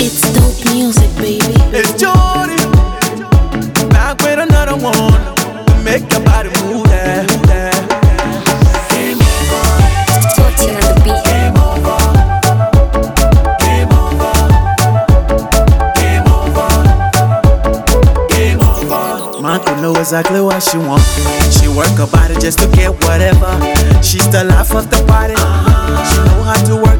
It's 0.00 0.20
dope 0.32 0.72
music, 0.72 1.10
baby. 1.16 1.54
It's 1.74 1.92
Jodi. 2.00 2.56
Back 3.90 4.22
with 4.22 4.38
another 4.38 4.76
one. 4.76 5.84
Make 5.84 6.10
your 6.12 6.20
body 6.20 6.50
move 6.62 6.86
there. 6.86 7.26
there. 7.46 7.72
Torty 10.36 10.68
on 10.74 10.80
the 10.80 11.00
beat. 11.04 11.28
Marco 19.42 19.74
know 19.80 19.94
exactly 19.94 20.40
what 20.40 20.62
she 20.62 20.76
want. 20.78 21.02
She 21.50 21.68
work 21.68 21.88
her 21.96 22.06
body 22.06 22.34
just 22.34 22.58
to 22.58 22.68
get 22.68 22.90
whatever. 23.04 23.50
She's 24.02 24.28
the 24.30 24.44
life 24.44 24.74
of 24.74 24.90
the 24.90 25.02
party. 25.06 25.34
She 26.10 26.18
know 26.28 26.42
how 26.42 26.62
to 26.66 26.76
work 26.76 26.97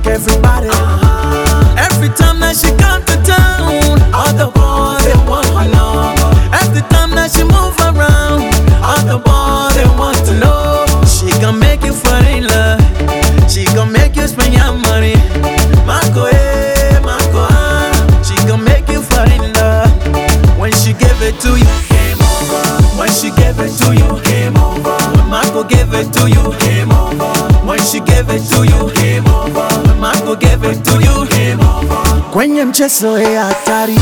it 25.98 26.12
to 26.12 26.28
you. 26.28 26.52
Game 26.60 26.92
over. 26.92 27.32
When 27.66 27.78
she 27.80 28.00
gave 28.00 28.28
it 28.30 28.42
to 28.50 28.64
you. 28.64 28.90
Game 28.94 29.26
over. 29.26 29.68
Marco 29.98 30.34
give 30.36 30.64
it 30.64 30.84
to 30.84 30.94
you. 31.02 31.26
Game 31.28 31.60
over. 31.60 32.22
Kwenye 32.32 32.64
mchezo 32.64 33.18
ya 33.18 33.44
hatari, 33.44 33.98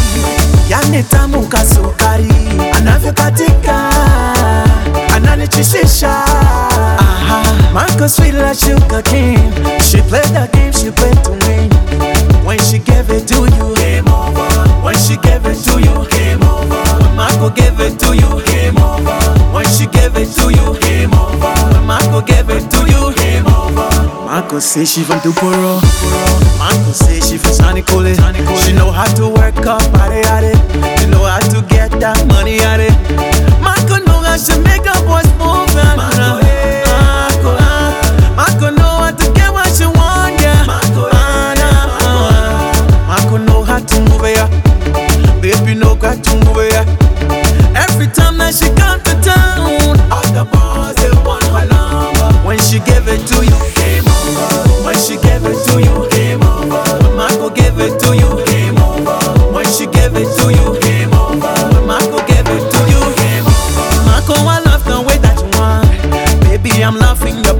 yani 0.69 1.03
tamu 1.03 1.43
kasukari, 1.47 2.33
anavyokatika 2.73 3.91
ananichishisha. 5.15 6.11
Aha. 6.99 7.43
Marco 7.73 8.09
sweet 8.09 8.35
like 8.35 8.55
sugar 8.59 9.03
cane, 9.03 9.53
she 9.81 10.01
played 10.03 10.29
the 10.35 10.49
game, 10.53 10.73
she 10.73 10.91
played 10.91 11.23
to 11.25 11.31
win. 11.31 11.71
When 12.45 12.59
she 12.59 12.79
gave 12.79 13.11
it 13.11 13.27
to 13.29 13.45
you, 13.47 13.75
game 13.77 14.09
over. 14.09 14.49
When 14.85 14.97
she 14.97 15.17
gave 15.17 15.47
it 15.47 15.59
to 15.65 15.79
you, 15.81 16.07
game 16.11 16.43
over. 16.43 17.15
Marco 17.15 17.51
give 17.51 17.81
it 17.81 17.99
to 18.01 18.15
you, 18.15 18.43
game 18.45 18.77
over. 18.79 19.17
When 19.53 19.65
she 19.67 19.87
gave 19.87 20.17
it 20.17 20.33
to 20.37 20.51
you, 20.51 20.76
give 22.27 22.51
it 22.51 22.71
to 22.71 22.81
you, 22.91 23.15
game 23.15 23.47
over. 23.47 23.89
Marco 24.27 24.59
say 24.59 24.85
she 24.85 25.03
from 25.03 25.21
Duporo. 25.21 25.81
Marco 26.59 26.93
say 26.93 27.21
she 27.21 27.39
from 27.39 27.53
Sunny 27.53 27.83
Cole. 27.83 28.13
She 28.63 28.73
know 28.73 28.91
how 28.91 29.07
to 29.15 29.29
work 29.29 29.65
up, 29.67 29.83
body 29.93 30.21
at 30.35 30.43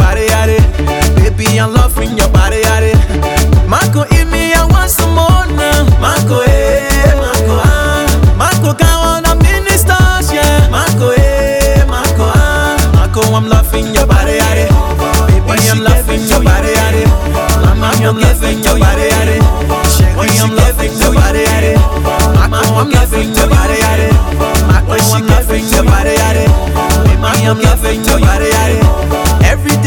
body 0.07 0.27
at 0.41 0.49
it. 0.49 0.63
Baby, 1.19 1.59
I'm 1.59 1.73
loving 1.73 2.17
your 2.17 2.31
body 2.31 2.63
at 2.75 2.83
it. 2.91 2.99
Marco, 3.67 4.07
eat 4.15 4.29
me, 4.31 4.55
I 4.55 4.63
want 4.71 4.91
some 4.91 5.15
more 5.19 5.47
now. 5.59 5.83
Marco, 5.99 6.47
eh, 6.47 7.11
Marco, 7.19 7.55
ah. 7.59 8.07
Marco, 8.39 8.71
got 8.79 8.97
one 9.11 9.27
of 9.27 9.37
ministers, 9.43 10.31
yeah. 10.31 10.71
Marco, 10.71 11.11
eh, 11.19 11.83
Marco, 11.91 12.23
ah. 12.23 12.79
Marco, 12.95 13.21
I'm 13.35 13.49
loving 13.49 13.91
your 13.97 14.07
body 14.07 14.39
at 14.49 14.59
it. 14.65 14.71
Baby, 15.47 15.67
I'm 15.75 15.83
loving 15.83 16.23
your 16.31 16.43
body 16.47 16.73
at 16.87 16.95
it. 16.95 17.11
Mama, 17.67 17.91
I'm 18.07 18.19
loving 18.23 18.63
your 18.63 18.79
body 18.79 19.11
at 19.19 19.29
it. 19.35 19.43
Baby, 20.15 20.39
I'm 20.39 20.55
loving 20.55 20.95
your 21.03 21.13
body 21.19 21.43
at 21.55 21.65
it. 21.67 21.79
Marco, 22.53 22.79
I'm 22.79 22.91
loving 22.95 23.35
your 23.35 23.49
body 23.51 23.79
at 23.91 24.01
it. 24.07 24.15
Marco, 24.71 24.95
I'm 25.19 25.27
loving 25.27 25.67
your 25.75 25.83
body 25.91 26.15
at 26.29 26.37
it. 26.39 26.51
Baby, 27.03 27.43
I'm 27.51 27.59
loving 27.59 28.05
your 28.07 28.21
body 28.23 28.51
at 28.63 28.71
it. 28.71 28.86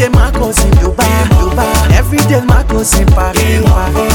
Every 0.00 0.14
day 0.14 0.18
Marcos 0.18 0.64
in 0.64 0.70
Dubai, 0.80 1.24
Dubai. 1.28 1.90
Every 1.92 2.16
day 2.20 2.40
Marcos 2.46 2.98
in 2.98 3.06
Paris, 3.08 3.62
Paris. 3.64 4.09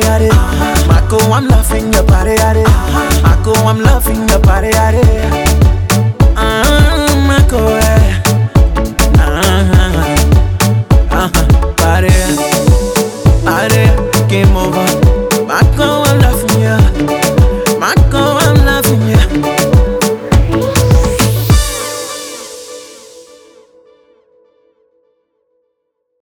At 0.00 0.22
it. 0.22 0.32
I'm 1.32 1.48
loving 1.48 1.92
your 1.92 2.04
body 2.04 2.32
at 2.32 2.56
it. 2.56 2.66
I'm 2.68 3.80
loving 3.80 4.28
your 4.28 4.40
body 4.40 4.68
at 4.68 4.94
it. 4.94 5.81